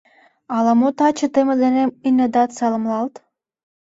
—Ала 0.55 0.73
мо 0.79 0.89
таче 0.97 1.27
те 1.33 1.39
мый 1.47 1.57
денем 1.61 1.89
ынедат 2.07 2.49
саламлалт? 2.57 3.13